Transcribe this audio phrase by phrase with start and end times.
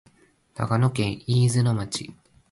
[0.55, 2.11] 長野県飯綱町